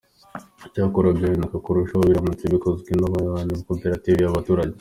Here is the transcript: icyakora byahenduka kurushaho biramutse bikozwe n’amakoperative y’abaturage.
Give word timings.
icyakora 0.67 1.07
byahenduka 1.17 1.55
kurushaho 1.65 2.03
biramutse 2.09 2.45
bikozwe 2.53 2.89
n’amakoperative 3.01 4.19
y’abaturage. 4.21 4.77